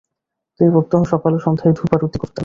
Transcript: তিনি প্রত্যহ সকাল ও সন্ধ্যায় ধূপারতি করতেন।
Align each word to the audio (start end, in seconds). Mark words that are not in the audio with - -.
তিনি 0.59 0.69
প্রত্যহ 0.71 1.01
সকাল 1.03 1.31
ও 1.35 1.39
সন্ধ্যায় 1.39 1.73
ধূপারতি 1.77 2.17
করতেন। 2.19 2.39